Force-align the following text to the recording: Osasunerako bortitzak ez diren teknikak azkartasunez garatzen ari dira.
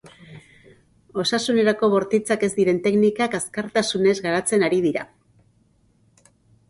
Osasunerako 1.23 1.89
bortitzak 1.91 2.45
ez 2.49 2.51
diren 2.55 2.81
teknikak 2.87 3.37
azkartasunez 3.41 4.17
garatzen 4.27 4.67
ari 4.69 4.81
dira. 4.87 5.05